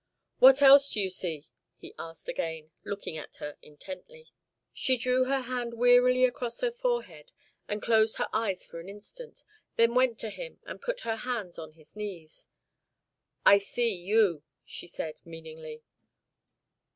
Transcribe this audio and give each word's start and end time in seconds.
"What 0.39 0.63
else 0.63 0.89
do 0.89 0.99
you 0.99 1.11
see?" 1.11 1.45
he 1.77 1.93
asked 1.99 2.27
again, 2.27 2.71
looking 2.83 3.17
at 3.17 3.35
her 3.35 3.59
intently. 3.61 4.31
She 4.73 4.97
drew 4.97 5.25
her 5.25 5.41
hand 5.41 5.75
wearily 5.75 6.25
across 6.25 6.61
her 6.61 6.71
forehead 6.71 7.31
and 7.67 7.83
closed 7.83 8.17
her 8.17 8.27
eyes 8.33 8.65
for 8.65 8.79
an 8.79 8.89
instant, 8.89 9.43
then 9.75 9.93
went 9.93 10.17
to 10.21 10.31
him, 10.31 10.59
and 10.65 10.81
put 10.81 11.01
her 11.01 11.17
hands 11.17 11.59
on 11.59 11.73
his 11.73 11.95
knees. 11.95 12.49
"I 13.45 13.59
see 13.59 13.93
you," 13.93 14.41
she 14.65 14.87
said, 14.87 15.21
meaningly. 15.23 15.83